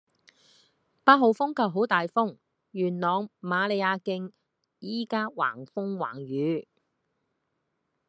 [1.03, 2.35] 八號風球好大風，
[2.71, 4.31] 元朗瑪利亞徑
[4.79, 6.67] 依家橫風橫雨